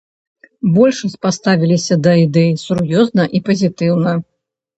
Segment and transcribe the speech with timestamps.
[0.77, 4.17] Большасць паставілася да ідэі сур'ёзна і пазітыўна.